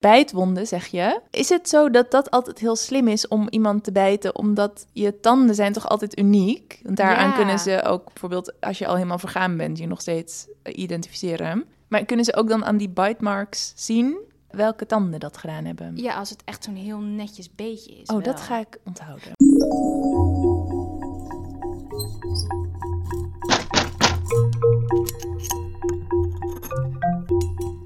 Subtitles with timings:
[0.00, 1.20] bijtwonden, zeg je.
[1.30, 5.20] Is het zo dat dat altijd heel slim is om iemand te bijten, omdat je
[5.20, 6.80] tanden zijn toch altijd uniek?
[6.82, 7.34] Want daaraan Ja.
[7.36, 11.64] kunnen ze ook, bijvoorbeeld als je al helemaal vergaan bent, je nog steeds eh, identificeren.
[11.88, 14.16] Maar kunnen ze ook dan aan die bite marks zien
[14.50, 15.96] welke tanden dat gedaan hebben?
[15.96, 18.08] Ja, als het echt zo'n heel netjes beetje is.
[18.08, 18.22] oh, wel.
[18.22, 19.32] dat ga ik onthouden.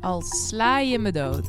[0.00, 1.46] Al sla je me dood.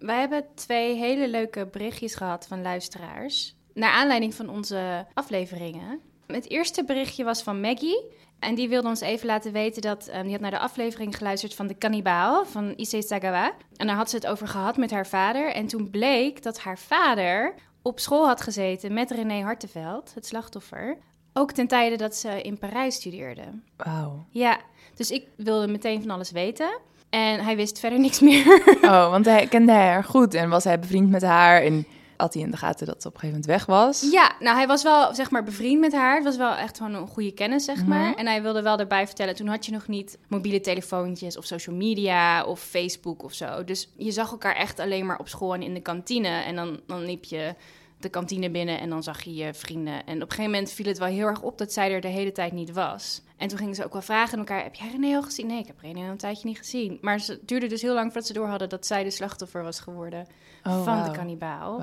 [0.00, 3.54] Wij hebben twee hele leuke berichtjes gehad van luisteraars.
[3.74, 6.00] Naar aanleiding van onze afleveringen.
[6.26, 8.04] Het eerste berichtje was van Maggie.
[8.38, 10.06] En die wilde ons even laten weten dat...
[10.08, 13.52] ehm, die had naar de aflevering geluisterd van De Kannibaal van Issei Sagawa.
[13.76, 15.52] En daar had ze het over gehad met haar vader.
[15.52, 20.98] En toen bleek dat haar vader op school had gezeten met René Hartenveld, het slachtoffer.
[21.32, 23.42] Ook ten tijde dat ze in Parijs studeerde.
[23.76, 24.26] Wauw.
[24.30, 24.60] Ja,
[24.94, 26.78] dus ik wilde meteen van alles weten.
[27.10, 28.62] En hij wist verder niks meer.
[28.82, 32.42] Oh, want hij kende haar goed en was hij bevriend met haar en had hij
[32.42, 34.08] in de gaten dat ze op een gegeven moment weg was.
[34.10, 36.14] Ja, nou hij was wel zeg maar bevriend met haar.
[36.14, 38.08] Het was wel echt gewoon een goede kennis, zeg maar.
[38.08, 38.18] Mhm.
[38.18, 41.76] En hij wilde wel erbij vertellen, toen had je nog niet mobiele telefoontjes of social
[41.76, 43.64] media of Facebook of zo.
[43.64, 46.28] Dus je zag elkaar echt alleen maar op school en in de kantine.
[46.28, 47.54] En dan, dan liep je
[48.00, 50.06] de kantine binnen en dan zag je je vrienden.
[50.06, 52.08] En op een gegeven moment viel het wel heel erg op dat zij er de
[52.08, 53.22] hele tijd niet was.
[53.36, 55.46] En toen gingen ze ook wel vragen aan elkaar, heb jij René al gezien?
[55.46, 56.98] Nee, ik heb René al een tijdje niet gezien.
[57.00, 59.80] Maar het duurde dus heel lang voordat ze door hadden dat zij de slachtoffer was
[59.80, 60.26] geworden
[60.64, 61.82] Oh, van de kannibaal.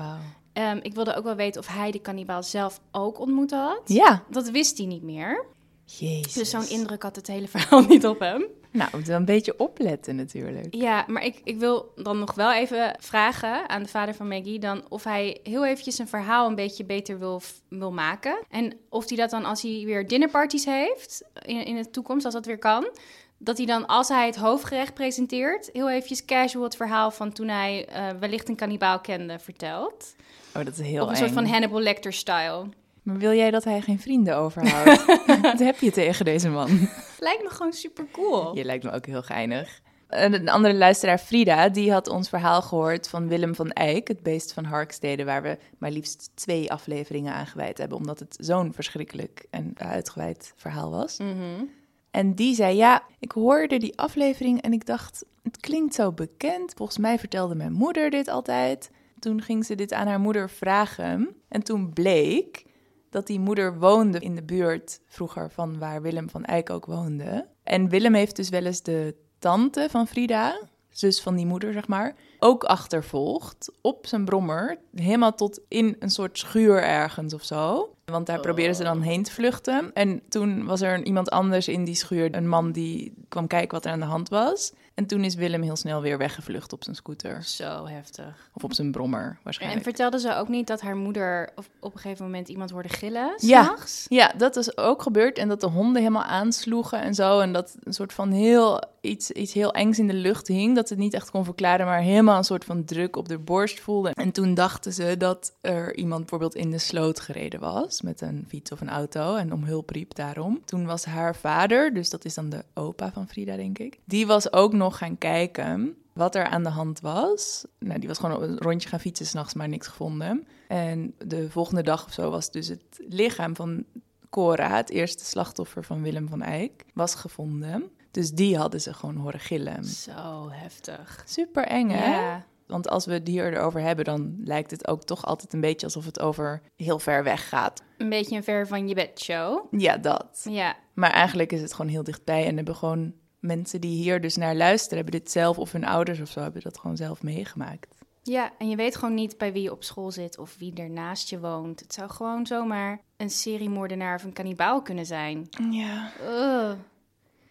[0.52, 3.80] Ehm, ik wilde ook wel weten of hij de kannibaal zelf ook ontmoet had.
[3.84, 4.24] Ja.
[4.30, 5.44] Dat wist hij niet meer.
[5.84, 6.32] Jezus.
[6.32, 8.46] Dus zo'n indruk had het hele verhaal niet op hem.
[8.78, 10.74] Nou, moet wel een beetje opletten natuurlijk.
[10.74, 14.58] Ja, maar ik, ik wil dan nog wel even vragen aan de vader van Maggie...
[14.58, 18.38] dan of hij heel eventjes zijn verhaal een beetje beter wil, wil maken.
[18.50, 22.34] En of hij dat dan als hij weer dinnerparties heeft in, in de toekomst, als
[22.34, 22.90] dat weer kan...
[23.38, 25.70] dat hij dan, als hij het hoofdgerecht presenteert...
[25.72, 30.14] heel eventjes casual het verhaal van toen hij eh, wellicht een kannibaal kende vertelt.
[30.56, 31.20] Oh, dat is heel Op een eng.
[31.20, 32.68] soort van Hannibal Lecter-style.
[33.08, 35.04] Maar wil jij dat hij geen vrienden overhoudt?
[35.42, 36.88] Wat heb je tegen deze man?
[37.18, 38.56] Lijkt me gewoon super cool.
[38.56, 39.80] Je lijkt me ook heel geinig.
[40.08, 44.22] En Een andere luisteraar, Frida, die had ons verhaal gehoord van Willem van Eyck, het
[44.22, 48.72] beest van Harkstede, waar we maar liefst twee afleveringen aan gewijd hebben, omdat het zo'n
[48.72, 51.18] verschrikkelijk en uitgewijd verhaal was.
[51.18, 51.64] Mhm.
[52.10, 56.72] En die zei, ja, ik hoorde die aflevering en ik dacht, het klinkt zo bekend.
[56.76, 58.90] Volgens mij vertelde mijn moeder dit altijd.
[59.18, 61.28] Toen ging ze dit aan haar moeder vragen.
[61.48, 62.66] En toen bleek
[63.10, 67.46] dat die moeder woonde in de buurt vroeger van waar Willem van Eyck ook woonde.
[67.62, 70.60] En Willem heeft dus wel eens de tante van Frida,
[70.90, 76.10] zus van die moeder zeg maar, ook achtervolgd op zijn brommer, helemaal tot in een
[76.10, 77.92] soort schuur ergens of zo.
[78.04, 79.90] Want daar probeerden ze dan heen te vluchten.
[79.92, 83.84] En toen was er iemand anders in die schuur, een man die kwam kijken wat
[83.84, 84.72] er aan de hand was.
[84.98, 87.42] En toen is Willem heel snel weer weggevlucht op zijn scooter.
[87.42, 88.50] Zo heftig.
[88.54, 89.82] Of op zijn brommer, En waarschijnlijk.
[89.82, 93.34] vertelde ze ook niet dat haar moeder op, op een gegeven moment iemand hoorde gillen?
[93.36, 93.62] Ja.
[93.62, 94.06] s'nachts?
[94.08, 95.38] Ja, dat is ook gebeurd.
[95.38, 97.40] En dat de honden helemaal aansloegen en zo.
[97.40, 100.74] En dat een soort van heel iets, iets heel engs in de lucht hing.
[100.74, 103.80] Dat het niet echt kon verklaren, maar helemaal een soort van druk op de borst
[103.80, 104.10] voelde.
[104.10, 108.02] En toen dachten ze dat er iemand bijvoorbeeld in de sloot gereden was.
[108.02, 109.36] Met een fiets of een auto.
[109.36, 110.60] En om hulp riep daarom.
[110.64, 113.98] Toen was haar vader, dus dat is dan de opa van Frida, denk ik.
[114.04, 117.64] Die was ook nog gaan kijken wat er aan de hand was.
[117.78, 120.46] Nou, die was gewoon een rondje gaan fietsen s'nachts, maar niks gevonden.
[120.68, 123.84] En de volgende dag of zo was dus het lichaam van
[124.30, 127.90] Cora, het eerste slachtoffer van Willem van Eyck, was gevonden.
[128.10, 129.84] Dus die hadden ze gewoon horen gillen.
[129.84, 131.22] Zo heftig.
[131.26, 132.06] Super eng, hè?
[132.06, 132.46] Ja.
[132.66, 135.86] Want als we het hier erover hebben, dan lijkt het ook toch altijd een beetje
[135.86, 137.82] alsof het over heel ver weg gaat.
[137.98, 139.66] Een beetje een ver van je bed show.
[139.70, 140.46] Ja, dat.
[140.50, 140.76] Ja.
[140.94, 144.54] Maar eigenlijk is het gewoon heel dichtbij en hebben gewoon mensen die hier dus naar
[144.56, 147.96] luisteren, hebben dit zelf of hun ouders of zo, hebben dat gewoon zelf meegemaakt.
[148.22, 150.90] Ja, en je weet gewoon niet bij wie je op school zit of wie er
[150.90, 151.80] naast je woont.
[151.80, 155.48] Het zou gewoon zomaar een seriemoordenaar of een kannibaal kunnen zijn.
[155.70, 156.12] Ja.
[156.28, 156.76] Ugh.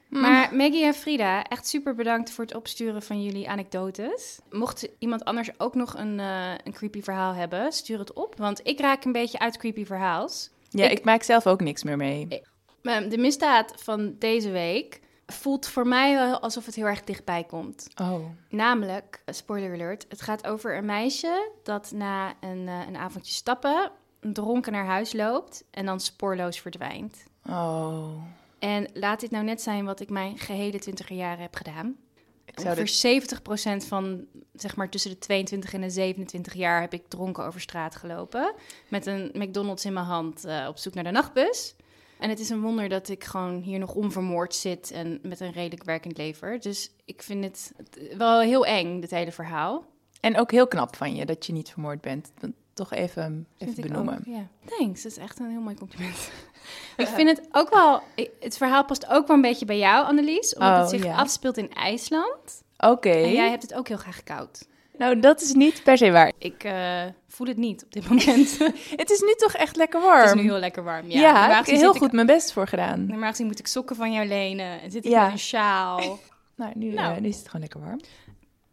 [0.09, 4.40] Maar Maggie en Frida, echt super bedankt voor het opsturen van jullie anekdotes.
[4.52, 8.36] Mocht iemand anders ook nog een, eh, een creepy verhaal hebben, stuur het op.
[8.38, 10.50] Want ik raak een beetje uit creepy verhaals.
[10.69, 12.42] Ja, Ik- ik, maak zelf ook niks meer mee.
[12.81, 17.44] Maar de misdaad van deze week voelt voor mij wel alsof het heel erg dichtbij
[17.44, 17.88] komt.
[18.01, 18.25] Oh.
[18.50, 23.91] Namelijk, spoiler alert, het gaat over een meisje dat na een, eh, een avondje stappen
[24.19, 27.24] dronken naar huis loopt en dan spoorloos verdwijnt.
[27.50, 28.07] Oh.
[28.59, 31.95] En laat dit nou net zijn wat ik mijn gehele twintiger jaren heb gedaan.
[32.56, 33.83] Ongeveer dit...
[33.83, 37.62] 70% van, zeg maar, tussen de 22 en de 27 jaar heb ik dronken over
[37.62, 38.53] straat gelopen.
[38.88, 41.75] Met een McDonald's in mijn hand eh, op zoek naar de nachtbus.
[42.19, 45.52] En het is een wonder dat ik gewoon hier nog onvermoord zit en met een
[45.52, 46.60] redelijk werkend lever.
[46.60, 47.74] Dus ik vind het
[48.18, 49.86] wel heel eng, dit hele verhaal.
[50.22, 52.31] En ook heel knap van je dat je niet vermoord bent.
[52.74, 54.18] Toch even, even Vind benoemen.
[54.18, 54.48] ook, ja.
[54.66, 56.31] Thanks, dat is echt een heel mooi compliment.
[56.98, 58.02] ik vind het ook wel...
[58.40, 60.54] Het verhaal past ook wel een beetje bij jou, Annelies.
[60.54, 61.16] Omdat Oh, het zich ja.
[61.16, 62.63] afspeelt in IJsland.
[62.78, 63.10] Oké.
[63.10, 64.68] En jij hebt het ook heel graag koud.
[64.98, 66.32] Nou, dat is niet per se waar.
[66.38, 68.58] Ik eh, voel het niet op dit moment.
[69.02, 70.20] Het is nu toch echt lekker warm.
[70.28, 71.10] het is nu heel lekker warm.
[71.10, 73.06] Ja, Ja, ik heb heel goed mijn best voor gedaan.
[73.08, 74.82] Normaal gezien moet ik sokken van jou lenen.
[74.82, 75.24] En zit ik Ja.
[75.24, 76.02] met een sjaal.
[76.56, 77.16] Nou, nu, Nou.
[77.16, 78.00] eh, nu is het gewoon lekker warm.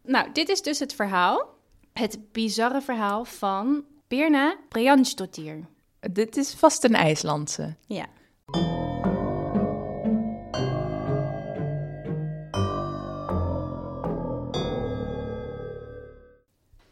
[0.03, 1.53] nou, dit is dus het verhaal.
[1.93, 5.59] Het bizarre verhaal van Birna Brianstottir.
[6.11, 7.75] Dit is vast een IJslandse.
[7.87, 8.05] Ja.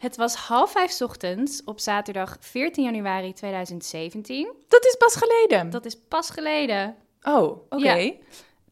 [0.04, 4.54] Het was half vijf ochtends op zaterdag 14 januari 2017.
[4.68, 5.70] Dat is pas geleden.
[5.70, 6.96] Dat is pas geleden.
[7.22, 7.94] Oh, oké.
[7.94, 8.12] Ja.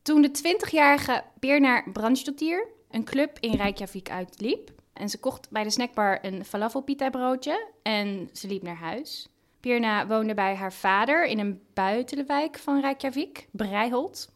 [0.01, 4.71] Toen de 20-jarige Birna Brandstottir een club in Reykjavik uitliep.
[4.93, 9.27] En ze kocht bij de snackbar een falafelpita broodje en ze liep naar huis.
[9.59, 14.31] Birna woonde bij haar vader in een buitenwijk van Reykjavik, Breiholt.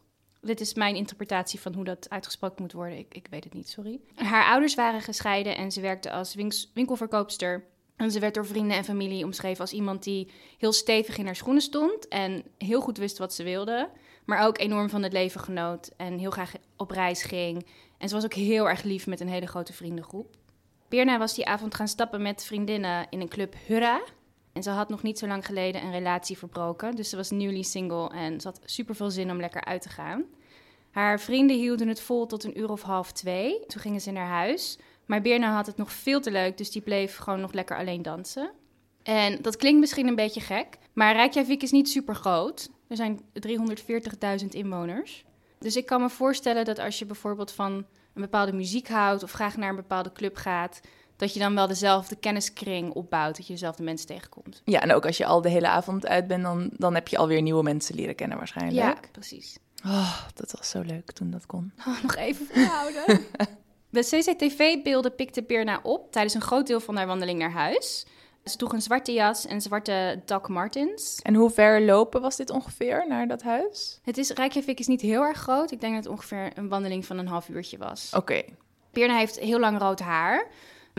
[0.46, 2.98] Dit is mijn interpretatie van hoe dat uitgesproken moet worden.
[2.98, 4.00] Ik, ik weet het niet, sorry.
[4.16, 6.36] Haar ouders waren gescheiden en ze werkte als
[6.74, 7.64] winkelverkoopster.
[7.96, 11.36] En ze werd door vrienden en familie omschreven als iemand die heel stevig in haar
[11.36, 13.90] schoenen stond en heel goed wist wat ze wilde.
[14.26, 17.66] Maar ook enorm van het leven genoot en heel graag op reis ging.
[17.98, 20.36] En ze was ook heel erg lief met een hele grote vriendengroep.
[20.90, 24.02] Birna was die avond gaan stappen met vriendinnen in een club Hurra.
[24.54, 26.96] En ze had nog niet zo lang geleden een relatie verbroken.
[26.96, 29.90] Dus ze was newly single en ze had super veel zin om lekker uit te
[29.90, 30.26] gaan.
[30.96, 33.66] Haar vrienden hielden het vol tot een uur of half twee.
[33.68, 34.78] Toen gingen ze naar huis.
[35.06, 38.02] Maar Birna had het nog veel te leuk, dus die bleef gewoon nog lekker alleen
[38.02, 38.52] dansen.
[39.04, 42.70] En dat klinkt misschien een beetje gek, maar Reykjavik is niet super groot.
[42.88, 45.26] Er zijn 340.000 inwoners.
[45.60, 47.72] Dus ik kan me voorstellen dat als je bijvoorbeeld van
[48.14, 50.82] een bepaalde muziek houdt of graag naar een bepaalde club gaat,
[51.16, 54.62] dat je dan wel dezelfde kenniskring opbouwt, dat je dezelfde mensen tegenkomt.
[54.66, 57.18] Ja, en ook als je al de hele avond uit bent, dan, dan heb je
[57.18, 59.10] alweer nieuwe mensen leren kennen waarschijnlijk.
[59.12, 59.58] precies.
[59.86, 61.72] Oh, dat was zo leuk toen dat kon.
[61.88, 63.26] Oh, nog even volhouden.
[63.90, 68.06] De CCTV-beelden pikte Birna op tijdens een groot deel van haar wandeling naar huis.
[68.44, 71.20] Ze droeg een zwarte jas en zwarte Doc Martens.
[71.22, 74.00] En hoe ver lopen was dit ongeveer naar dat huis?
[74.04, 75.72] Het is, Reykjavik is niet heel erg groot.
[75.72, 78.12] Ik denk dat het ongeveer een wandeling van een half uurtje was.
[78.16, 78.42] Oké.
[78.92, 80.48] Birna heeft heel lang rood haar.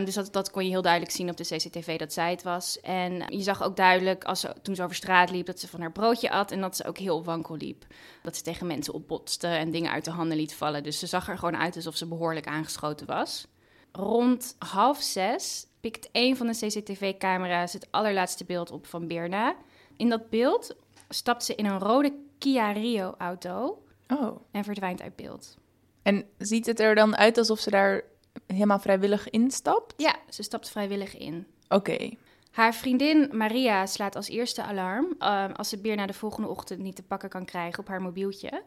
[0.05, 2.79] Dus dat, dat kon je heel duidelijk zien op de CCTV dat zij het was.
[2.79, 5.79] En je zag ook duidelijk als ze, toen ze over straat liep dat ze van
[5.79, 7.85] haar broodje at en dat ze ook heel wankel liep.
[8.21, 10.83] Dat ze tegen mensen opbotste en dingen uit de handen liet vallen.
[10.83, 13.47] Dus ze zag er gewoon uit alsof ze behoorlijk aangeschoten was.
[13.91, 19.55] Rond half zes pikt een van de CCTV-camera's het allerlaatste beeld op van Birna.
[19.95, 20.75] In dat beeld
[21.09, 24.39] stapt ze in een rode Kia Rio-auto Oh.
[24.51, 25.57] en verdwijnt uit beeld.
[26.01, 28.03] En ziet het er dan uit alsof ze daar
[28.47, 29.93] helemaal vrijwillig instapt?
[29.97, 31.47] Ja, ze stapt vrijwillig in.
[31.67, 32.09] Oké.
[32.51, 36.95] Haar vriendin Maria slaat als eerste alarm ehm, als ze Birna de volgende ochtend niet
[36.95, 38.63] te pakken kan krijgen op haar mobieltje.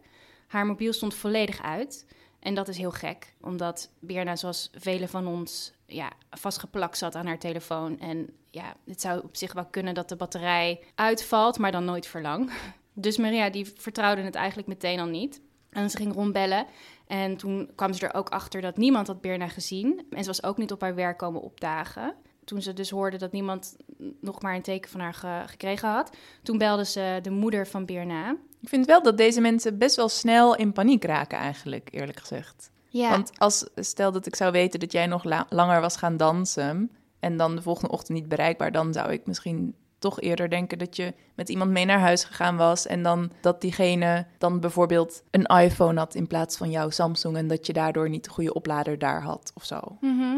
[0.46, 2.06] Haar mobiel stond volledig uit.
[2.40, 7.26] En dat is heel gek, omdat Birna, zoals velen van ons, ja, vastgeplakt zat aan
[7.26, 7.99] haar telefoon.
[7.99, 12.06] En ja, het zou op zich wel kunnen dat de batterij uitvalt, maar dan nooit
[12.06, 12.50] voor lang.
[12.93, 15.40] Dus Maria, die vertrouwde het eigenlijk meteen al niet.
[15.70, 16.66] En ze ging rondbellen.
[17.11, 20.07] En toen kwam ze er ook achter dat niemand had Birna gezien.
[20.11, 22.15] En ze was ook niet op haar werk komen opdagen.
[22.45, 23.76] Toen ze dus hoorde dat niemand
[24.21, 27.85] nog maar een teken van haar ge- gekregen had, toen belde ze de moeder van
[27.85, 28.37] Birna.
[28.61, 32.71] Ik vind wel dat deze mensen best wel snel in paniek raken eigenlijk, eerlijk gezegd.
[32.88, 36.17] Ja, Want als, stel dat ik zou weten dat jij nog la- langer was gaan
[36.17, 36.90] dansen...
[37.21, 38.73] en dan de volgende ochtend niet bereikbaar...
[38.73, 42.57] dan zou ik misschien toch eerder denken dat je met iemand mee naar huis gegaan
[42.57, 42.87] was...
[42.87, 47.37] en dan dat diegene dan bijvoorbeeld een iPhone had in plaats van jouw Samsung...
[47.37, 49.80] en dat je daardoor niet de goede oplader daar had of zo.
[50.00, 50.37] Mhm.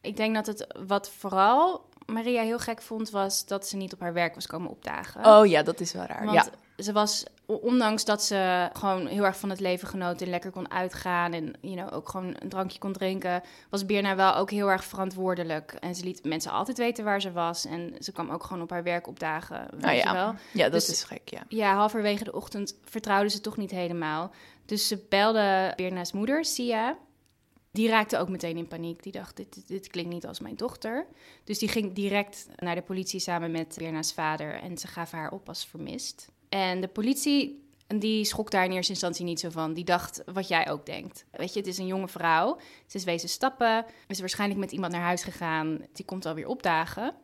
[0.00, 4.00] Ik denk dat het wat vooral Maria heel gek vond, was dat ze niet op
[4.00, 5.26] haar werk was komen opdagen.
[5.26, 6.24] Oh ja, dat is wel raar.
[6.24, 6.82] Want ja.
[6.82, 10.70] ze was, ondanks dat ze gewoon heel erg van het leven genoot en lekker kon
[10.70, 14.70] uitgaan en you know, ook gewoon een drankje kon drinken, was Birna wel ook heel
[14.70, 15.72] erg verantwoordelijk.
[15.80, 18.70] En ze liet mensen altijd weten waar ze was en ze kwam ook gewoon op
[18.70, 19.66] haar werk opdagen.
[19.70, 20.12] Weet Nou je ja.
[20.12, 20.34] wel?
[20.52, 21.42] ja, dat Dus- is gek, ja.
[21.48, 24.30] Ja, halverwege de ochtend vertrouwde ze toch niet helemaal.
[24.64, 26.96] Dus ze belde Birna's moeder, Sia.
[27.70, 29.02] Die raakte ook meteen in paniek.
[29.02, 31.06] Die dacht, dit, dit, dit klinkt niet als mijn dochter.
[31.44, 34.54] Dus die ging direct naar de politie samen met Birna's vader.
[34.54, 36.28] En ze gaven haar op als vermist.
[36.56, 39.74] En de politie, die schrok daar in eerste instantie niet zo van.
[39.74, 41.24] Die dacht wat jij ook denkt.
[41.30, 42.58] Weet je, het is een jonge vrouw.
[42.86, 43.84] Ze is wezen stappen.
[44.06, 45.80] Is waarschijnlijk met iemand naar huis gegaan.
[45.92, 47.14] Die komt alweer opdagen.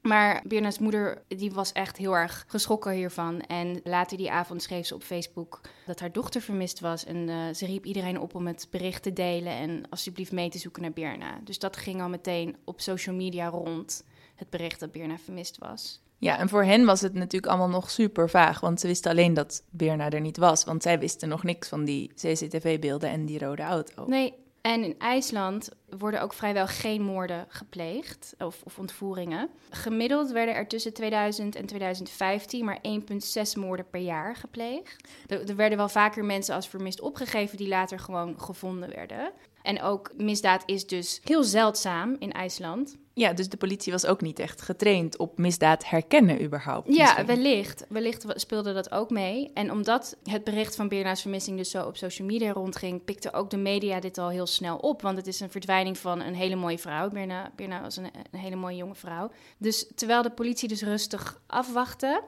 [0.00, 3.40] Maar Birna's moeder die was echt heel erg geschrokken hiervan.
[3.40, 7.04] En later die avond schreef ze op Facebook dat haar dochter vermist was.
[7.04, 10.58] En uh, ze riep iedereen op om het bericht te delen en alsjeblieft mee te
[10.58, 11.40] zoeken naar Birna.
[11.44, 16.02] Dus dat ging al meteen op social media rond, het bericht dat Birna vermist was.
[16.22, 19.34] Ja, en voor hen was het natuurlijk allemaal nog super vaag, want ze wisten alleen
[19.34, 23.38] dat Birna er niet was, want zij wisten nog niks van die CCTV-beelden en die
[23.38, 24.04] rode auto.
[24.06, 29.48] Nee, en in IJsland worden ook vrijwel geen moorden gepleegd of, of, ontvoeringen.
[29.70, 35.08] Gemiddeld werden er tussen 2000 en 2015 maar 1,6 moorden per jaar gepleegd.
[35.26, 39.32] Er, er, werden wel vaker mensen als vermist opgegeven die later gewoon gevonden werden.
[39.62, 42.96] En ook misdaad is dus heel zeldzaam in IJsland.
[43.14, 46.94] Ja, dus de politie was ook niet echt getraind op misdaad herkennen überhaupt.
[46.94, 47.84] Ja, wellicht.
[47.88, 49.50] Wellicht speelde dat ook mee.
[49.54, 53.50] En omdat het bericht van Birna's vermissing dus zo op social media rondging, pikte ook
[53.50, 55.02] de media dit al heel snel op.
[55.02, 57.08] Want het is een verdwijning van een hele mooie vrouw.
[57.08, 59.30] Birna, Birna was een, een hele mooie jonge vrouw.
[59.58, 62.22] Dus terwijl de politie dus rustig afwachtte,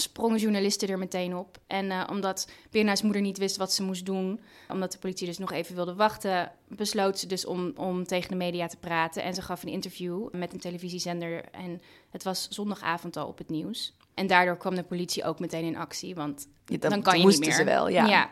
[0.00, 1.58] sprongen journalisten er meteen op.
[1.66, 5.38] En uh, omdat Birna's moeder niet wist wat ze moest doen, omdat de politie dus
[5.38, 9.22] nog even wilde wachten, besloot ze dus om, om tegen de media te praten.
[9.22, 11.44] En ze gaf een interview met een televisiezender.
[11.50, 13.96] En het was zondagavond al op het nieuws.
[14.14, 17.52] En daardoor kwam de politie ook meteen in actie, want dan kan je niet meer.
[17.52, 18.06] ze wel, ja.
[18.06, 18.30] ja.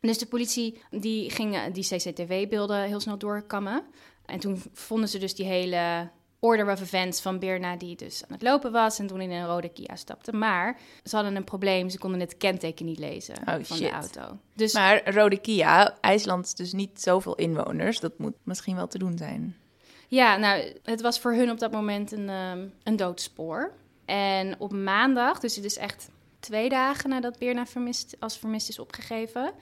[0.00, 3.84] Dus de politie die ging die CCTV-beelden heel snel doorkammen.
[4.24, 6.10] En toen vonden ze dus die hele
[6.46, 9.46] order of events van Birna, die dus aan het lopen was en toen in een
[9.46, 10.32] rode Kia stapte.
[10.32, 13.78] Maar ze hadden een probleem, ze konden het kenteken niet lezen oh, van shit.
[13.78, 14.38] de auto.
[14.54, 14.72] Dus...
[14.72, 19.56] Maar rode Kia, IJsland dus niet zoveel inwoners, dat moet misschien wel te doen zijn.
[20.08, 23.72] Ja, nou, het was voor hun op dat moment een, um, een doodspoor.
[24.04, 26.10] En op maandag, dus het is echt
[26.40, 29.52] twee dagen nadat Birna vermist, als vermist is opgegeven,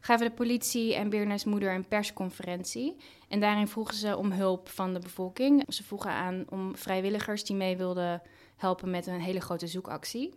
[0.00, 2.96] gaven de politie en Birna's moeder een persconferentie.
[3.34, 5.64] En daarin vroegen ze om hulp van de bevolking.
[5.68, 8.22] Ze vroegen aan om vrijwilligers die mee wilden
[8.56, 10.34] helpen met een hele grote zoekactie.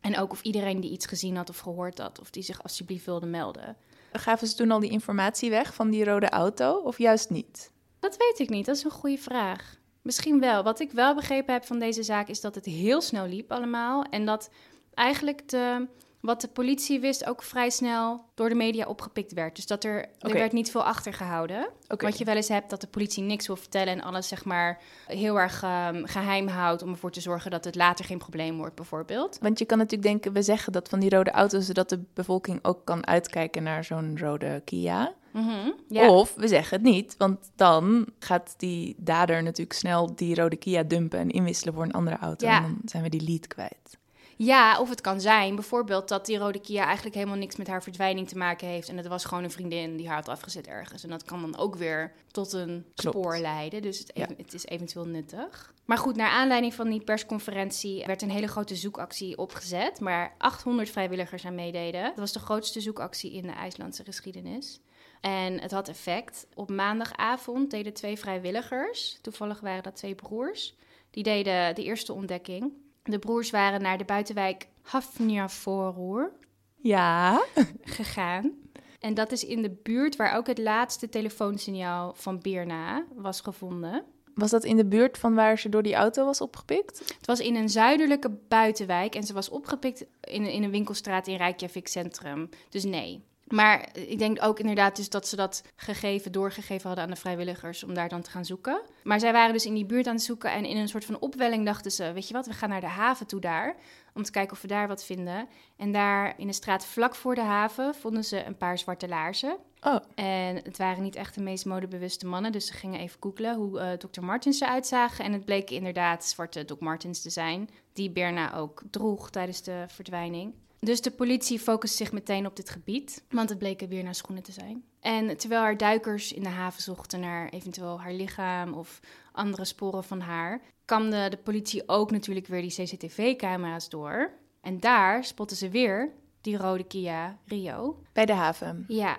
[0.00, 3.04] En ook of iedereen die iets gezien had of gehoord had, of die zich alsjeblieft
[3.04, 3.76] wilde melden.
[4.12, 7.70] Gaven ze toen al die informatie weg van die rode auto, of juist niet?
[8.00, 9.76] Dat weet ik niet, dat is een goede vraag.
[10.02, 10.62] Misschien wel.
[10.62, 14.04] Wat ik wel begrepen heb van deze zaak is dat het heel snel liep allemaal.
[14.04, 14.50] En dat
[14.94, 15.86] eigenlijk de
[16.26, 19.56] wat de politie wist ook vrij snel door de media opgepikt werd.
[19.56, 21.68] Dus dat er, er werd niet veel achtergehouden.
[21.88, 22.10] Okay.
[22.10, 24.80] Wat je wel eens hebt, dat de politie niks wil vertellen en alles zeg maar
[25.06, 28.74] heel erg um, geheim houdt om ervoor te zorgen dat het later geen probleem wordt,
[28.74, 29.38] bijvoorbeeld.
[29.40, 32.58] Want je kan natuurlijk denken, we zeggen dat van die rode auto's, zodat de bevolking
[32.64, 35.14] ook kan uitkijken naar zo'n rode Kia.
[35.32, 36.10] Mm -hmm, ja.
[36.10, 40.82] Of we zeggen het niet, want dan gaat die dader natuurlijk snel die rode Kia
[40.82, 42.46] dumpen en inwisselen voor een andere auto.
[42.46, 42.56] Ja.
[42.56, 43.98] En dan zijn we die lead kwijt.
[44.38, 47.82] Ja, of het kan zijn bijvoorbeeld dat die rode Kia eigenlijk helemaal niks met haar
[47.82, 48.88] verdwijning te maken heeft.
[48.88, 51.02] En het was gewoon een vriendin die haar had afgezet ergens.
[51.04, 53.16] En dat kan dan ook weer tot een Klopt.
[53.16, 53.82] spoor leiden.
[53.82, 54.28] Dus het, Ja.
[54.36, 55.74] het is eventueel nuttig.
[55.84, 59.98] Maar goed, naar aanleiding van die persconferentie werd een hele grote zoekactie opgezet.
[59.98, 62.02] Waar 800 vrijwilligers aan meededen.
[62.02, 64.80] Dat was de grootste zoekactie in de IJslandse geschiedenis.
[65.20, 66.46] En het had effect.
[66.54, 70.74] Op maandagavond deden twee vrijwilligers, toevallig waren dat twee broers,
[71.10, 72.72] die deden de eerste ontdekking.
[73.06, 76.30] De broers waren naar de buitenwijk Hafnarfjörður
[76.76, 77.44] Ja.
[77.84, 78.52] gegaan.
[79.00, 84.04] En dat is in de buurt waar ook het laatste telefoonsignaal van Birna was gevonden.
[84.34, 86.98] Was dat in de buurt van waar ze door die auto was opgepikt?
[86.98, 91.36] Het was in een zuidelijke buitenwijk en ze was opgepikt in, in een winkelstraat in
[91.36, 92.48] Reykjavik Centrum.
[92.68, 93.22] Dus nee.
[93.46, 97.84] Maar ik denk ook inderdaad dus dat ze dat gegeven doorgegeven hadden aan de vrijwilligers
[97.84, 98.82] om daar dan te gaan zoeken.
[99.02, 101.18] Maar zij waren dus in die buurt aan het zoeken en in een soort van
[101.18, 103.76] opwelling dachten ze, weet je wat, we gaan naar de haven toe daar
[104.14, 105.48] om te kijken of we daar wat vinden.
[105.76, 109.56] En daar in de straat vlak voor de haven vonden ze een paar zwarte laarzen.
[109.80, 113.54] Oh, En het waren niet echt de meest modebewuste mannen, dus ze gingen even googlen
[113.54, 114.22] hoe eh Dr.
[114.22, 115.24] Martens eruit zagen.
[115.24, 119.84] En het bleken inderdaad zwarte Doc Martens te zijn, die Berna ook droeg tijdens de
[119.88, 120.54] verdwijning.
[120.86, 124.42] Dus de politie focust zich meteen op dit gebied, want het bleken weer naar schoenen
[124.42, 124.84] te zijn.
[125.00, 129.00] En terwijl er duikers in de haven zochten naar eventueel haar lichaam of
[129.32, 134.32] andere sporen van haar, kamde de politie ook natuurlijk weer die CCTV-camera's door.
[134.60, 138.02] En daar spotten ze weer die rode Kia Rio.
[138.12, 138.84] bij de haven.
[138.88, 139.18] Ja,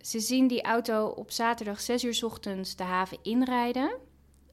[0.00, 3.98] ze zien die auto op zaterdag 6 uur 's ochtends de haven inrijden.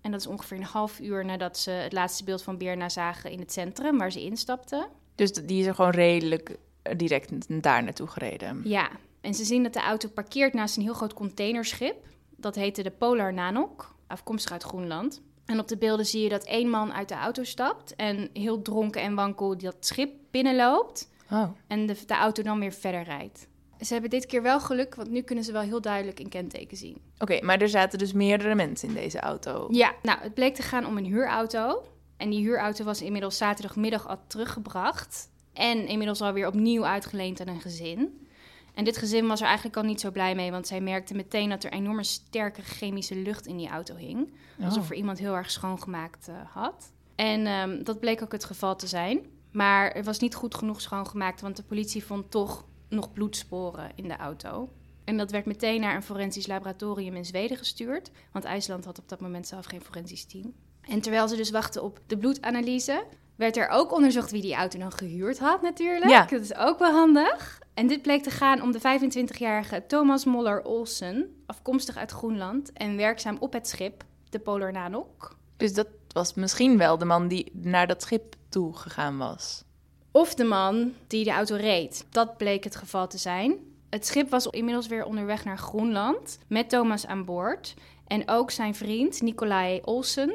[0.02, 3.32] En dat is ongeveer een half uur nadat ze het laatste beeld van Birna zagen
[3.32, 5.00] in het centrum waar ze instapten.
[5.16, 8.62] Dus die is er gewoon redelijk eh, direct daar naartoe gereden.
[8.64, 8.90] Ja,
[9.22, 11.96] en ze zien dat de auto parkeert naast een heel groot containerschip.
[12.36, 15.22] Dat heette de Polar Nanok, afkomstig uit Groenland.
[15.46, 18.62] En op de beelden zie je dat één man uit de auto stapt en heel
[18.62, 21.10] dronken en wankel dat schip binnenloopt.
[21.32, 21.50] Oh.
[21.68, 23.48] En de, de auto dan weer verder rijdt.
[23.80, 26.78] Ze hebben dit keer wel geluk, want nu kunnen ze wel heel duidelijk een kenteken
[26.78, 26.98] zien.
[27.20, 29.68] Oké, maar er zaten dus meerdere mensen in deze auto.
[29.72, 31.84] Ja, nou, het bleek te gaan om een huurauto.
[32.22, 35.30] En die huurauto was inmiddels zaterdagmiddag al teruggebracht.
[35.54, 38.28] En inmiddels alweer opnieuw uitgeleend aan een gezin.
[38.74, 41.50] En dit gezin was er eigenlijk al niet zo blij mee, want zij merkte meteen
[41.50, 44.34] dat er enorme sterke chemische lucht in die auto hing.
[44.64, 44.90] Alsof Oh.
[44.90, 46.92] er iemand heel erg schoongemaakt eh, had.
[47.16, 49.26] En ehm, dat bleek ook het geval te zijn.
[49.52, 54.08] Maar het was niet goed genoeg schoongemaakt, want de politie vond toch nog bloedsporen in
[54.08, 54.70] de auto.
[55.04, 59.10] En dat werd meteen naar een forensisch laboratorium in Zweden gestuurd, want IJsland had op
[59.10, 60.54] dat moment zelf geen forensisch team.
[60.82, 63.04] En terwijl ze dus wachten op de bloedanalyse,
[63.36, 66.12] werd er ook onderzocht wie die auto dan gehuurd had natuurlijk.
[66.12, 66.26] Ja.
[66.26, 67.60] Dat is ook wel handig.
[67.74, 72.98] En dit bleek te gaan om de 25-jarige Thomas Moller Olsen, afkomstig uit Groenland en
[72.98, 75.36] werkzaam op het schip, de Polar Nanok.
[75.58, 79.64] Dus dat was misschien wel de man die naar dat schip toe gegaan was.
[80.12, 82.06] Of de man die de auto reed.
[82.10, 83.56] Dat bleek het geval te zijn.
[83.90, 87.74] Het schip was inmiddels weer onderweg naar Groenland met Thomas aan boord.
[88.08, 90.34] En ook zijn vriend Nicolai Olsen.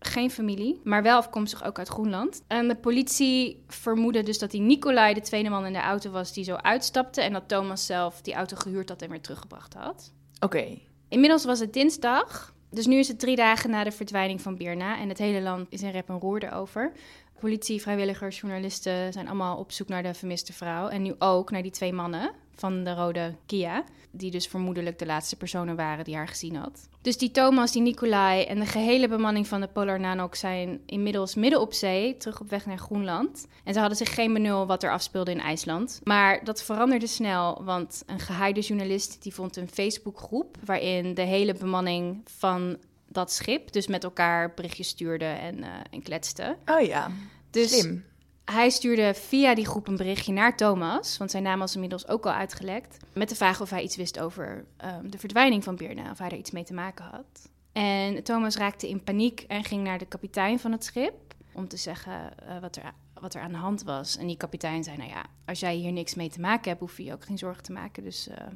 [0.00, 2.42] Geen familie, maar wel afkomstig ook uit Groenland.
[2.46, 6.32] En de politie vermoedde dus dat die Nicolai de tweede man in de auto was
[6.32, 7.20] die zo uitstapte.
[7.20, 10.12] En dat Thomas zelf die auto gehuurd had en weer teruggebracht had.
[10.40, 10.78] Oké.
[11.08, 12.54] Inmiddels was het dinsdag.
[12.70, 14.98] Dus nu is het drie dagen na de verdwijning van Birna.
[14.98, 16.92] En het hele land is in rep en roer erover.
[17.40, 20.88] Politie, vrijwilligers, journalisten zijn allemaal op zoek naar de vermiste vrouw.
[20.88, 23.84] En nu ook naar die twee mannen van de rode Kia.
[24.10, 26.88] Die dus vermoedelijk de laatste personen waren die haar gezien had.
[27.02, 31.34] Dus die Thomas, die Nicolai en de gehele bemanning van de Polar Nanok zijn inmiddels
[31.34, 33.46] midden op zee, terug op weg naar Groenland.
[33.64, 36.00] En ze hadden zich geen benul wat er afspeelde in IJsland.
[36.04, 41.54] Maar dat veranderde snel, want een geheide journalist die vond een Facebookgroep waarin de hele
[41.54, 42.76] bemanning van
[43.08, 46.56] dat schip dus met elkaar berichtjes stuurde en, eh, en kletste.
[46.66, 47.10] Oh ja,
[47.50, 48.04] Dus slim.
[48.52, 52.26] Hij stuurde via die groep een berichtje naar Thomas, want zijn naam was inmiddels ook
[52.26, 56.10] al uitgelekt, met de vraag of hij iets wist over ehm, de verdwijning van Birna,
[56.10, 57.50] of hij er iets mee te maken had.
[57.72, 61.14] En Thomas raakte in paniek en ging naar de kapitein van het schip
[61.52, 64.16] om te zeggen eh, wat, er, wat er aan de hand was.
[64.16, 66.96] En die kapitein zei, nou ja, als jij hier niks mee te maken hebt, hoef
[66.96, 68.46] je je ook geen zorgen te maken, dus eh,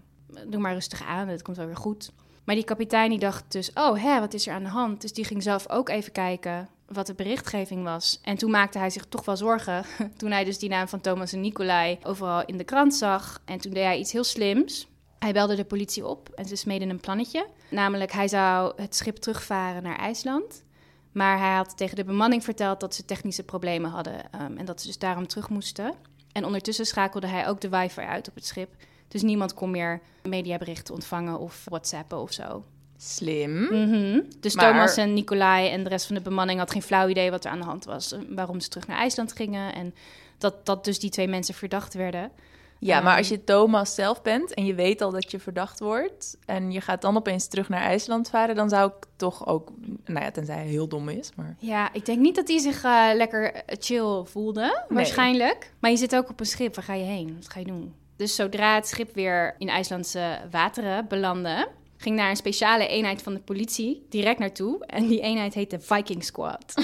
[0.48, 2.12] doe maar rustig aan, het komt wel weer goed.
[2.44, 5.00] Maar die kapitein die dacht dus, oh hè, wat is er aan de hand?
[5.00, 8.18] Dus die ging zelf ook even kijken wat de berichtgeving was.
[8.22, 9.84] En toen maakte hij zich toch wel zorgen.
[10.16, 13.42] Toen hij dus die naam van Thomas en Nicolai overal in de krant zag.
[13.44, 14.88] En toen deed hij iets heel slims.
[15.18, 17.46] Hij belde de politie op en ze smeden een plannetje.
[17.70, 20.64] Namelijk, hij zou het schip terugvaren naar IJsland.
[21.12, 24.32] Maar hij had tegen de bemanning verteld dat ze technische problemen hadden.
[24.32, 25.94] ehm, en dat ze dus daarom terug moesten.
[26.32, 28.74] En ondertussen schakelde hij ook de wifi uit op het schip.
[29.08, 32.64] Dus niemand kon meer mediaberichten ontvangen of whatsappen of zo.
[33.04, 33.62] Slim.
[33.62, 34.20] Mhm.
[34.40, 37.30] Dus Maar- Thomas en Nicolai en de rest van de bemanning had geen flauw idee
[37.30, 38.12] wat er aan de hand was.
[38.12, 39.74] eh, Waarom ze terug naar IJsland gingen.
[39.74, 39.94] En
[40.38, 42.30] dat, dat dus die twee mensen verdacht werden.
[42.78, 45.80] Ja, maar Ehm, als je Thomas zelf bent en je weet al dat je verdacht
[45.80, 46.36] wordt...
[46.46, 48.54] en je gaat dan opeens terug naar IJsland varen...
[48.54, 49.68] dan zou ik toch ook...
[50.04, 51.56] Nou ja, tenzij hij heel dom is, maar...
[51.58, 55.72] Ja, ik denk niet dat hij zich eh, lekker chill voelde, waarschijnlijk.
[55.78, 57.34] Maar je zit ook op een schip, waar ga je heen?
[57.40, 57.94] Wat ga je doen?
[58.16, 61.68] Dus zodra het schip weer in IJslandse wateren belandde...
[62.02, 64.86] ging naar een speciale eenheid van de politie direct naartoe.
[64.86, 66.74] En die eenheid heet de Viking Squad.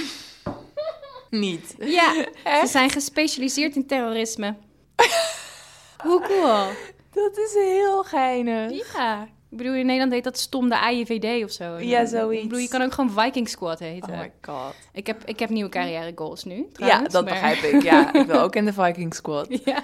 [1.31, 1.75] Niet.
[1.79, 2.13] Ja,
[2.63, 4.55] ze zijn gespecialiseerd in terrorisme.
[6.05, 6.67] Hoe cool.
[7.13, 8.93] Dat is heel geinig.
[8.95, 9.29] Ja.
[9.51, 11.79] Ik bedoel, in Nederland heet dat stom de AIVD of zo.
[11.79, 12.43] Ja, zoiets.
[12.43, 14.13] Ik bedoel, je kan ook gewoon Viking Squad heten.
[14.13, 14.75] Oh my god.
[14.93, 17.83] ik, heb, ik heb nieuwe carrière goals nu, Ja, trouwens, dat maar- begrijp ik.
[17.83, 19.47] Ja, ik wil ook in de Viking Squad.
[19.65, 19.83] Ja.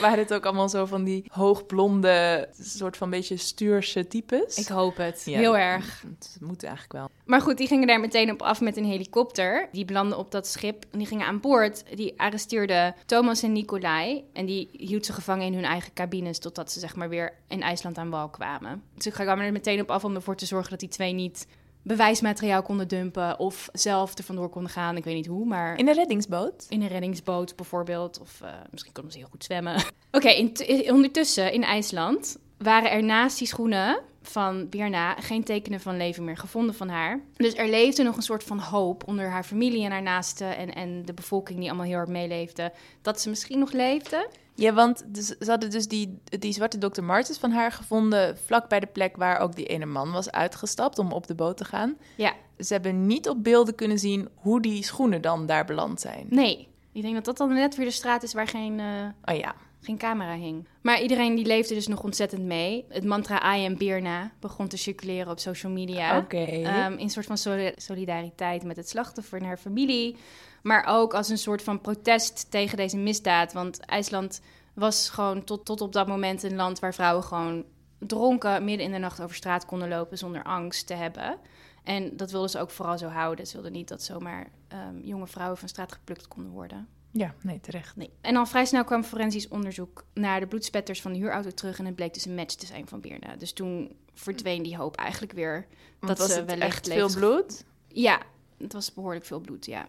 [0.00, 4.56] Waren het ook allemaal zo van die hoogblonde, soort van beetje stuurse types?
[4.56, 5.22] Ik hoop het.
[5.24, 6.02] Ja, Heel erg.
[6.02, 7.10] Het moet eigenlijk wel.
[7.24, 9.68] Maar goed, die gingen daar meteen op af met een helikopter.
[9.72, 11.84] Die belandden op dat schip en die gingen aan boord.
[11.96, 14.24] Die arresteerden Thomas en Nicolai.
[14.32, 16.38] En die hield ze gevangen in hun eigen cabines...
[16.38, 18.82] totdat ze zeg maar weer in IJsland aan wal kwamen.
[18.94, 20.70] Dus ik kwamen er meteen op af om ervoor te zorgen...
[20.70, 21.46] dat die twee niet
[21.88, 23.38] bewijsmateriaal konden dumpen...
[23.38, 24.96] of zelf er vandoor konden gaan.
[24.96, 25.78] Ik weet niet hoe, maar...
[25.78, 26.66] In de reddingsboot?
[26.68, 28.20] In een reddingsboot bijvoorbeeld.
[28.20, 29.82] Of eh, misschien konden ze heel goed zwemmen.
[30.10, 30.50] Oké,
[30.92, 36.36] ondertussen in IJsland waren er naast die schoenen van Birna geen tekenen van leven meer
[36.36, 37.20] gevonden van haar.
[37.36, 40.74] Dus er leefde nog een soort van hoop onder haar familie en haar naasten en,
[40.74, 42.72] en de bevolking die allemaal heel hard meeleefde.
[43.02, 44.28] Dat ze misschien nog leefde.
[44.54, 47.02] Ja, want dus, ze hadden dus die, die zwarte Dr.
[47.02, 48.38] Martens van haar gevonden...
[48.44, 51.56] vlak bij de plek waar ook die ene man was uitgestapt om op de boot
[51.56, 51.96] te gaan.
[52.16, 56.26] Ja, Ze hebben niet op beelden kunnen zien hoe die schoenen dan daar beland zijn.
[56.30, 56.68] nee.
[56.92, 59.54] Ik denk dat dat dan net weer de straat is waar geen, eh, Oh ja.
[59.80, 60.68] Geen camera hing.
[60.82, 62.84] Maar iedereen die leefde dus nog ontzettend mee.
[62.88, 66.18] Het mantra I am Birna begon te circuleren op social media.
[66.18, 66.44] Oké.
[66.44, 70.16] Ehm, in een soort van soli- solidariteit met het slachtoffer en haar familie.
[70.62, 73.52] Maar ook als een soort van protest tegen deze misdaad.
[73.52, 74.40] Want IJsland
[74.74, 77.64] was gewoon tot, tot op dat moment een land waar vrouwen gewoon
[77.98, 81.38] dronken midden in de nacht over straat konden lopen zonder angst te hebben.
[81.84, 83.46] En dat wilden ze ook vooral zo houden.
[83.46, 86.88] Ze wilden niet dat zomaar ehm, jonge vrouwen van straat geplukt konden worden.
[87.18, 87.96] Ja, nee, terecht.
[87.96, 88.10] Nee.
[88.20, 91.78] En dan vrij snel kwam forensisch onderzoek naar de bloedspetters van de huurauto terug.
[91.78, 93.36] En het bleek dus een match te zijn van Birna.
[93.36, 95.66] Dus toen verdween die hoop eigenlijk weer.
[96.00, 97.64] Want dat was ze het wellicht echt veel bloed?
[97.88, 98.20] Ja,
[98.58, 99.88] het was behoorlijk veel bloed, ja.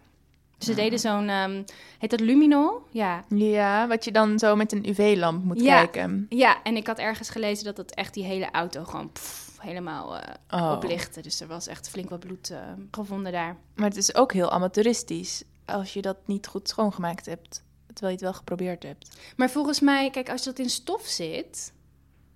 [0.58, 0.76] Ze Ja.
[0.76, 1.62] deden zo'n, ehm,
[1.98, 2.82] heet dat luminol?
[2.90, 3.24] Ja.
[3.28, 5.76] Ja, wat je dan zo met een UV-lamp moet Ja.
[5.76, 6.26] kijken.
[6.28, 10.16] Ja, en ik had ergens gelezen dat het echt die hele auto gewoon pff, helemaal
[10.18, 10.72] eh, Oh.
[10.72, 11.20] oplichtte.
[11.20, 12.58] Dus er was echt flink wat bloed eh,
[12.90, 13.56] gevonden daar.
[13.74, 17.64] Maar het is ook heel amateuristisch als je dat niet goed schoongemaakt hebt.
[17.86, 19.16] Terwijl je het wel geprobeerd hebt.
[19.36, 21.72] Maar volgens mij, kijk, als dat in stof zit,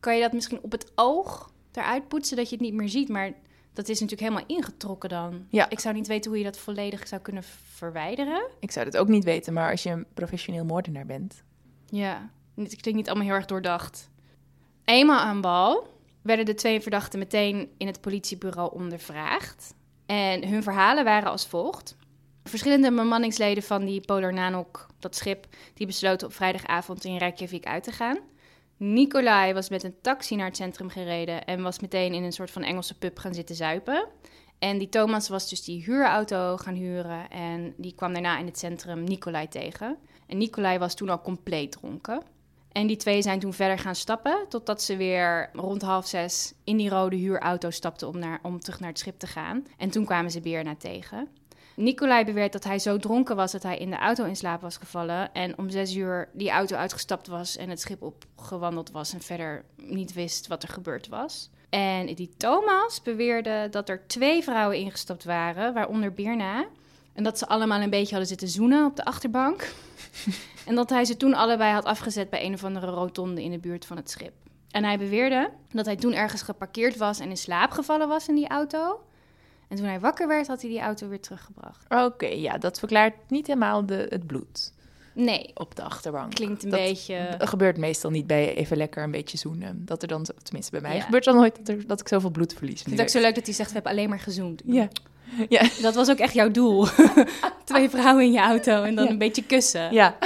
[0.00, 3.08] kan je dat misschien op het oog eruit poetsen dat je het niet meer ziet.
[3.08, 3.32] Maar
[3.72, 5.46] dat is natuurlijk helemaal ingetrokken dan.
[5.50, 5.70] Ja.
[5.70, 7.42] Ik zou niet weten hoe je dat volledig zou kunnen
[7.72, 8.46] verwijderen.
[8.60, 11.42] Ik zou het ook niet weten, maar als je een professioneel moordenaar bent.
[11.86, 14.10] Ja, het klinkt niet allemaal heel erg doordacht.
[14.84, 15.88] Eenmaal aan bal
[16.22, 19.74] werden de twee verdachten meteen in het politiebureau ondervraagd.
[20.06, 21.96] En hun verhalen waren als volgt.
[22.44, 27.84] Verschillende bemanningsleden van die Polar Nanok, dat schip, die besloten op vrijdagavond in Reykjavik uit
[27.84, 28.18] te gaan.
[28.76, 32.50] Nicolai was met een taxi naar het centrum gereden en was meteen in een soort
[32.50, 34.08] van Engelse pub gaan zitten zuipen.
[34.58, 38.58] En die Thomas was dus die huurauto gaan huren en die kwam daarna in het
[38.58, 39.96] centrum Nicolai tegen.
[40.26, 42.22] En Nicolai was toen al compleet dronken.
[42.72, 46.76] En die twee zijn toen verder gaan stappen, totdat ze weer rond half zes in
[46.76, 49.66] die rode huurauto stapten om, naar, om terug naar het schip te gaan.
[49.76, 51.28] En toen kwamen ze Birna tegen.
[51.76, 54.76] Nicolai beweert dat hij zo dronken was dat hij in de auto in slaap was
[54.76, 55.32] gevallen.
[55.32, 59.64] En om zes uur die auto uitgestapt was en het schip opgewandeld was en verder
[59.76, 61.50] niet wist wat er gebeurd was.
[61.70, 66.66] En die Thomas beweerde dat er twee vrouwen ingestapt waren, waaronder Birna.
[67.12, 69.72] En dat ze allemaal een beetje hadden zitten zoenen op de achterbank.
[70.66, 73.58] en dat hij ze toen allebei had afgezet bij een of andere rotonde in de
[73.58, 74.32] buurt van het schip.
[74.70, 78.34] En hij beweerde dat hij toen ergens geparkeerd was en in slaap gevallen was in
[78.34, 79.00] die auto.
[79.74, 81.84] En toen hij wakker werd, had hij die auto weer teruggebracht.
[81.88, 84.72] Oké, ja, dat verklaart niet helemaal de, het bloed
[85.14, 86.34] Nee, op de achterbank.
[86.34, 87.34] klinkt een Dat beetje...
[87.38, 89.82] Gebeurt meestal niet bij even lekker een beetje zoenen.
[89.84, 91.00] Dat er dan, tenminste bij mij, Ja.
[91.02, 92.74] gebeurt dan nooit dat, er, dat ik zoveel bloed verlies.
[92.80, 94.62] Ik vind het ook zo leuk dat hij zegt, we hebben alleen maar gezoend.
[94.64, 94.88] Ja.
[95.48, 95.62] Ja.
[95.82, 96.86] Dat was ook echt jouw doel.
[97.64, 99.10] Twee vrouwen in je auto en dan Ja.
[99.10, 99.92] een beetje kussen.
[99.92, 100.16] Ja.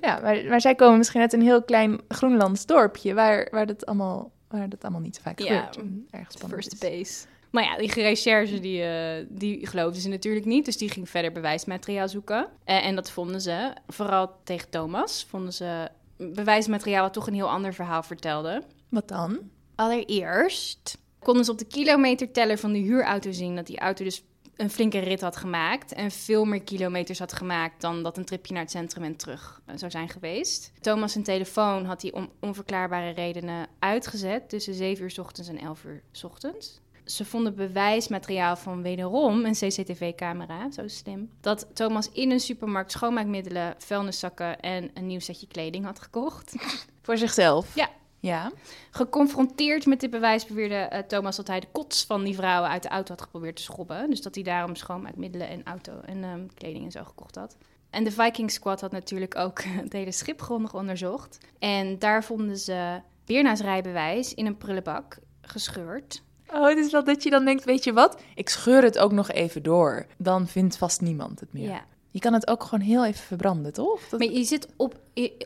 [0.00, 3.86] Ja, maar, maar zij komen misschien uit een heel klein Groenlands dorpje waar, waar, dat,
[3.86, 5.88] allemaal, waar dat allemaal niet zo vaak Ja, gebeurt.
[6.10, 7.24] Erg spannend First base.
[7.50, 10.64] Maar ja, die recherche die, eh, die geloofden ze natuurlijk niet.
[10.64, 12.48] Dus die ging verder bewijsmateriaal zoeken.
[12.64, 17.50] Eh, en dat vonden ze, vooral tegen Thomas, vonden ze bewijsmateriaal wat toch een heel
[17.50, 18.62] ander verhaal vertelde.
[18.88, 19.38] Wat dan?
[19.74, 24.22] Allereerst konden ze op de kilometerteller van de huurauto zien dat die auto dus
[24.56, 28.52] een flinke rit had gemaakt en veel meer kilometers had gemaakt dan dat een tripje
[28.52, 30.72] naar het centrum en terug eh, zou zijn geweest.
[30.80, 35.58] Thomas zijn telefoon had hij om onverklaarbare redenen uitgezet tussen 7 uur 's ochtends en
[35.58, 36.80] 11 uur 's ochtends.
[37.10, 43.74] Ze vonden bewijsmateriaal van wederom een CCTV-camera, zo slim, dat Thomas in een supermarkt schoonmaakmiddelen,
[43.78, 46.54] vuilniszakken en een nieuw setje kleding had gekocht.
[47.02, 47.74] Voor zichzelf?
[47.74, 47.88] Ja.
[48.22, 48.52] Ja.
[48.90, 52.82] Geconfronteerd met dit bewijs beweerde eh, Thomas dat hij de kots van die vrouwen uit
[52.82, 54.10] de auto had geprobeerd te schobben.
[54.10, 57.56] Dus dat hij daarom schoonmaakmiddelen en auto en ehm, kleding en zo gekocht had.
[57.90, 61.38] En de Viking Squad had natuurlijk ook het hele schip grondig onderzocht.
[61.58, 66.22] En daar vonden ze Birna's rijbewijs in een prullenbak gescheurd.
[66.52, 68.20] Oh, het is wel dat je dan denkt, weet je wat?
[68.34, 70.06] Ik scheur het ook nog even door.
[70.18, 71.68] Dan vindt vast niemand het meer.
[71.68, 71.84] Ja.
[72.10, 74.00] Je kan het ook gewoon heel even verbranden, toch?
[74.08, 74.94] Dat- Maar je zit op,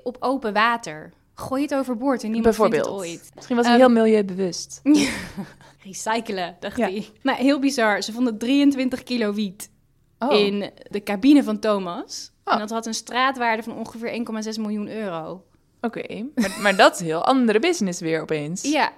[0.03, 1.13] op open water.
[1.35, 3.31] Gooi het overboord en niemand vindt het ooit.
[3.35, 4.81] Misschien was hij Ehm, heel milieubewust.
[5.85, 6.87] Recyclen, dacht Ja.
[6.89, 7.09] hij.
[7.23, 9.71] Maar heel bizar, ze vonden 23 kilo wiet
[10.19, 10.39] Oh.
[10.39, 12.33] in de cabine van Thomas.
[12.45, 12.53] Oh.
[12.55, 15.45] En dat had een straatwaarde van ongeveer 1,6 miljoen euro.
[15.81, 18.63] Oké, maar, maar dat is heel andere business weer opeens.
[18.63, 18.93] Ja,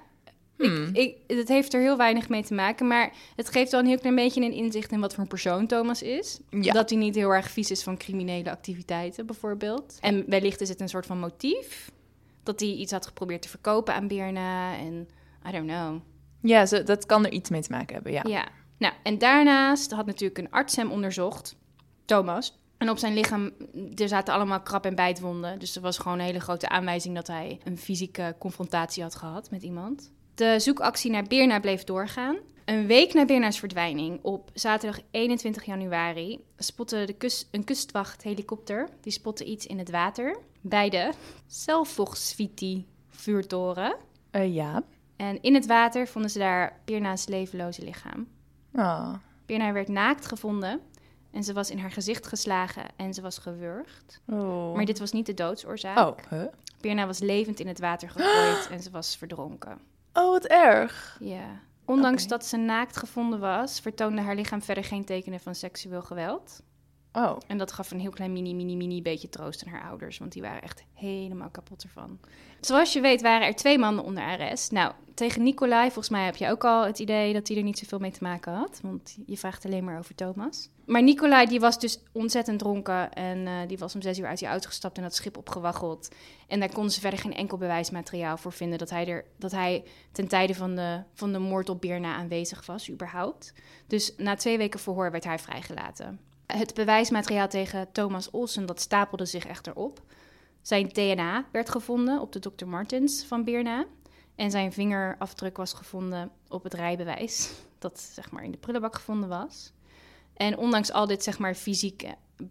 [0.56, 0.88] Hmm.
[0.92, 2.86] ik, het heeft er heel weinig mee te maken.
[2.86, 5.66] Maar het geeft wel een heel klein beetje een inzicht in wat voor een persoon
[5.66, 6.40] Thomas is.
[6.50, 6.72] Ja.
[6.72, 9.98] Dat hij niet heel erg vies is van criminele activiteiten, bijvoorbeeld.
[10.00, 11.90] En wellicht is het een soort van motief.
[12.42, 14.76] Dat hij iets had geprobeerd te verkopen aan Birna.
[14.76, 15.08] En
[15.48, 16.00] I don't know.
[16.40, 18.22] Ja, zo, dat kan er iets mee te maken hebben, ja.
[18.28, 18.48] Ja.
[18.78, 21.56] Nou, en daarnaast had natuurlijk een arts hem onderzocht,
[22.04, 22.58] Thomas.
[22.78, 23.50] En op zijn lichaam,
[23.94, 25.58] er zaten allemaal krab- en bijtwonden.
[25.58, 29.50] Dus er was gewoon een hele grote aanwijzing dat hij een fysieke confrontatie had gehad
[29.50, 30.12] met iemand.
[30.36, 32.36] De zoekactie naar Birna bleef doorgaan.
[32.64, 38.88] Een week na Birna's verdwijning, op zaterdag 21 januari, spotte de kust, een kustwachthelikopter.
[39.00, 41.12] Die spotte iets in het water bij de
[41.46, 43.96] Selfogsviti vuurtoren.
[44.30, 44.82] Eh, ja.
[45.16, 48.28] En in het water vonden ze daar Birna's levenloze lichaam.
[48.72, 49.14] Oh.
[49.46, 50.80] Birna werd naakt gevonden
[51.30, 54.20] en ze was in haar gezicht geslagen en ze was gewurgd.
[54.26, 54.74] Oh.
[54.74, 55.98] Maar dit was niet de doodsoorzaak.
[55.98, 56.46] Oh, huh?
[56.80, 59.94] Birna was levend in het water gegooid en ze was verdronken.
[60.16, 61.16] Oh, wat erg.
[61.20, 61.60] Ja.
[61.84, 66.62] Ondanks dat ze naakt gevonden was, vertoonde haar lichaam verder geen tekenen van seksueel geweld.
[67.16, 70.18] Oh, En dat gaf een heel klein mini, mini, mini beetje troost aan haar ouders,
[70.18, 72.18] want die waren echt helemaal kapot ervan.
[72.60, 74.72] Zoals je weet waren er twee mannen onder arrest.
[74.72, 77.78] Nou, tegen Nicolai, volgens mij heb je ook al het idee dat hij er niet
[77.78, 80.68] zoveel mee te maken had, want je vraagt alleen maar over Thomas.
[80.84, 84.38] Maar Nicolai die was dus ontzettend dronken en eh, die was om zes uur uit
[84.38, 86.08] die auto gestapt en dat schip opgewaggeld.
[86.48, 89.84] En daar konden ze verder geen enkel bewijsmateriaal voor vinden dat hij, er, dat hij
[90.12, 93.52] ten tijde van de, van de moord op Birna aanwezig was, überhaupt.
[93.86, 96.25] Dus na twee weken verhoor werd hij vrijgelaten.
[96.46, 100.02] Het bewijsmateriaal tegen Thomas Olsen dat stapelde zich echter op.
[100.62, 102.66] Zijn DNA werd gevonden op de Dr.
[102.66, 103.84] Martens van Birna.
[104.34, 109.28] En zijn vingerafdruk was gevonden op het rijbewijs, dat zeg maar in de prullenbak gevonden
[109.28, 109.72] was.
[110.34, 112.04] En ondanks al dit zeg maar fysiek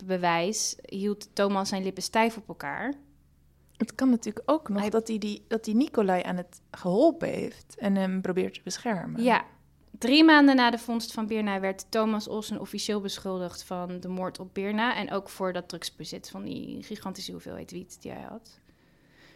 [0.06, 2.94] bewijs hield Thomas zijn lippen stijf op elkaar.
[3.78, 7.28] het kan natuurlijk ook nog Hij- dat hij die, dat die Nicolai aan het geholpen
[7.30, 9.24] heeft en hem probeert te beschermen.
[9.24, 9.46] Ja.
[10.00, 14.40] Drie maanden na de vondst van Birna werd Thomas Olsen officieel beschuldigd van de moord
[14.40, 14.96] op Birna.
[14.96, 18.60] En ook voor dat drugsbezit van die gigantische hoeveelheid wiet die hij had.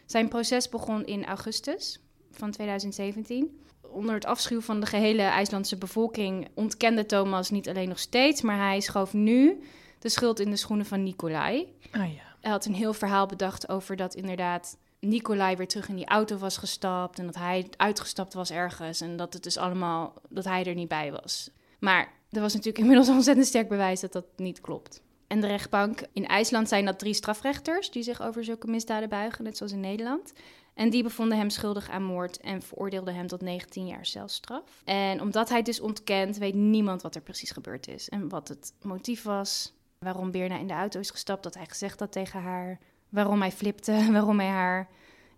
[0.06, 2.00] Zijn proces begon in augustus
[2.32, 3.60] van 2017.
[3.82, 8.58] Onder het afschuw van de gehele IJslandse bevolking ontkende Thomas niet alleen nog steeds, maar
[8.58, 9.64] hij schoof nu
[10.00, 11.74] de schuld in de schoenen van Nicolai.
[11.92, 12.36] Ah ja.
[12.42, 16.38] Hij had een heel verhaal bedacht over dat inderdaad Nicolai weer terug in die auto
[16.38, 20.66] was gestapt en dat hij uitgestapt was ergens en dat het dus allemaal dat hij
[20.66, 21.50] er niet bij was.
[21.80, 25.02] Maar er was natuurlijk inmiddels ontzettend sterk bewijs dat dat niet klopt.
[25.28, 29.44] En de rechtbank in IJsland zijn dat drie strafrechters die zich over zulke misdaden buigen,
[29.44, 30.34] net zoals in Nederland.
[30.74, 34.82] En die bevonden hem schuldig aan moord en veroordeelden hem tot 19 jaar celstraf.
[34.86, 38.74] En omdat hij dus ontkent, weet niemand wat er precies gebeurd is en wat het
[38.82, 42.80] motief was, waarom Birna in de auto is gestapt, dat hij gezegd had tegen haar,
[43.10, 44.88] waarom hij flipte, waarom hij haar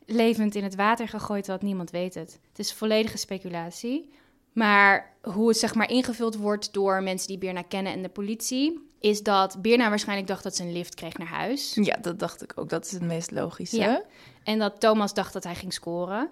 [0.05, 2.39] levend in het water gegooid had, niemand weet het.
[2.49, 4.09] Het is volledige speculatie.
[4.51, 8.89] Maar hoe het zeg maar ingevuld wordt door mensen die Birna kennen en de politie,
[8.99, 11.77] is dat Birna waarschijnlijk dacht dat ze een lift kreeg naar huis.
[11.81, 12.69] ja, dat dacht ik ook.
[12.69, 13.77] Dat is het meest logische.
[13.77, 14.03] Ja.
[14.43, 16.29] En dat Thomas dacht dat hij ging scoren.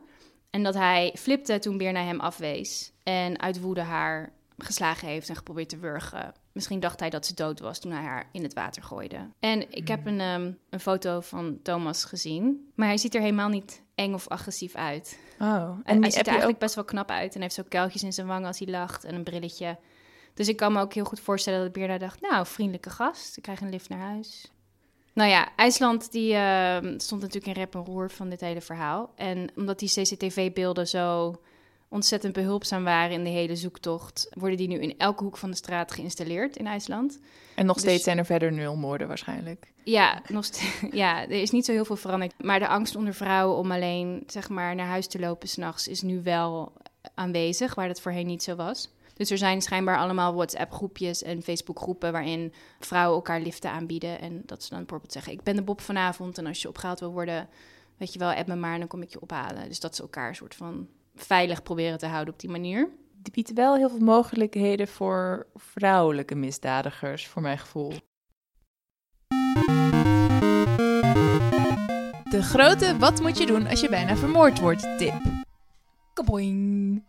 [0.50, 2.92] En dat hij flipte toen Birna hem afwees.
[3.04, 4.34] En uit woede haar
[4.66, 6.34] geslagen heeft en geprobeerd te wurgen.
[6.52, 9.30] Misschien dacht hij dat ze dood was toen hij haar in het water gooide.
[9.40, 12.72] En ik heb een, ehm, een foto van Thomas gezien.
[12.76, 15.20] Maar hij ziet er helemaal niet eng of agressief uit.
[15.40, 16.60] Oh, En hij ziet er eigenlijk ook...
[16.60, 17.36] best wel knap uit.
[17.36, 19.78] En heeft zo kuiltjes in zijn wangen als hij lacht en een brilletje.
[20.34, 22.22] Dus ik kan me ook heel goed voorstellen dat Birna dacht...
[22.22, 24.52] nou, vriendelijke gast, ik krijg een lift naar huis.
[25.14, 29.12] Nou ja, IJsland die, ehm, stond natuurlijk in rep en roer van dit hele verhaal.
[29.16, 31.36] En omdat die CCTV-beelden zo
[31.90, 34.28] ontzettend behulpzaam waren in de hele zoektocht...
[34.30, 37.20] worden die nu in elke hoek van de straat geïnstalleerd in IJsland.
[37.56, 39.74] En nog dus- steeds zijn er verder nul moorden waarschijnlijk.
[39.84, 40.46] Ja, nog
[40.92, 42.44] ja, er is niet zo heel veel veranderd.
[42.44, 46.02] Maar de angst onder vrouwen om alleen zeg maar, naar huis te lopen s'nachts is
[46.02, 46.74] nu wel
[47.14, 48.90] aanwezig, waar dat voorheen niet zo was.
[49.14, 54.20] Dus er zijn schijnbaar allemaal WhatsApp-groepjes en Facebook-groepen waarin vrouwen elkaar liften aanbieden.
[54.20, 57.00] En dat ze dan bijvoorbeeld zeggen: Ik ben de Bob vanavond en als je opgehaald
[57.00, 57.50] wil worden,
[57.98, 59.68] weet je wel, app me maar en dan kom ik je ophalen.
[59.68, 60.88] Dus dat ze elkaar een soort van
[61.22, 62.90] veilig proberen te houden op die manier.
[63.22, 67.94] Die biedt wel heel veel mogelijkheden voor vrouwelijke misdadigers, voor mijn gevoel.
[72.30, 75.22] De grote wat moet je doen als je bijna vermoord wordt tip.
[76.14, 77.04] Kaboing.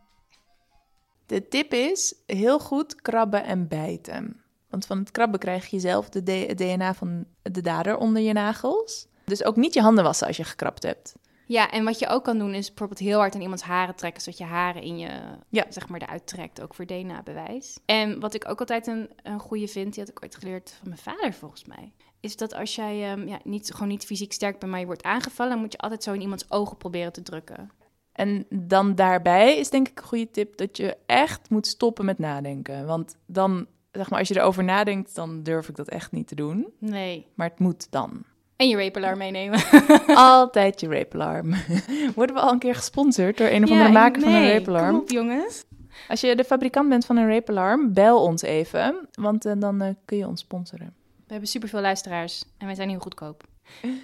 [1.26, 4.42] De tip is heel goed krabben en bijten.
[4.68, 9.06] Want van het krabben krijg je zelf de DNA van de dader onder je nagels.
[9.24, 11.14] Dus ook niet je handen wassen als je gekrabt hebt.
[11.50, 14.22] Ja, en wat je ook kan doen is bijvoorbeeld heel hard aan iemands haren trekken,
[14.22, 15.08] zodat je haren in je,
[15.48, 15.66] Ja.
[15.68, 17.78] zeg maar, eruit trekt, ook voor DNA-bewijs.
[17.84, 20.88] En wat ik ook altijd een, een goede vind, die had ik ooit geleerd van
[20.88, 24.58] mijn vader volgens mij, is dat als jij ehm, ja, niet, gewoon niet fysiek sterk
[24.58, 27.22] bent, maar je wordt aangevallen, dan moet je altijd zo in iemands ogen proberen te
[27.22, 27.70] drukken.
[28.12, 32.18] En dan daarbij is denk ik een goede tip dat je echt moet stoppen met
[32.18, 32.86] nadenken.
[32.86, 36.34] Want dan, zeg maar, als je erover nadenkt, dan durf ik dat echt niet te
[36.34, 36.72] doen.
[36.78, 37.26] Nee.
[37.34, 38.24] Maar het moet dan.
[38.60, 39.60] En je rape-alarm meenemen.
[40.14, 41.54] Altijd je rape-alarm.
[42.16, 44.52] Worden we al een keer gesponsord door een of andere Ja, maker van een nee,
[44.52, 44.90] rape-alarm?
[44.90, 45.64] Kom op, jongens.
[46.08, 49.08] Als je de fabrikant bent van een rape-alarm, bel ons even.
[49.12, 50.94] Want eh, dan eh, kun je ons sponsoren.
[51.26, 53.44] We hebben superveel luisteraars en wij zijn heel goedkoop.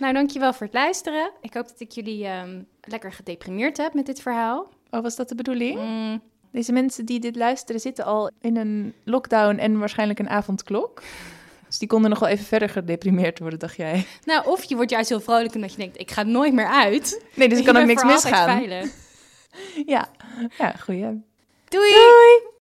[0.01, 1.31] Nou, dankjewel voor het luisteren.
[1.41, 4.69] Ik hoop dat ik jullie ehm, lekker gedeprimeerd heb met dit verhaal.
[4.91, 5.81] Oh, was dat de bedoeling?
[5.81, 11.03] Mm, Deze mensen die dit luisteren zitten al in een lockdown en waarschijnlijk een avondklok.
[11.77, 14.07] Dus die konden nog wel even verder gedeprimeerd worden, dacht jij?
[14.25, 17.23] Nou, of je wordt juist heel vrolijk omdat je denkt, ik ga nooit meer uit.
[17.35, 18.63] Nee, dus Je kan ook niks misgaan.
[19.87, 20.09] Ja,
[20.59, 21.23] ja goeie.
[21.69, 21.93] Doei!
[21.93, 22.55] Doei!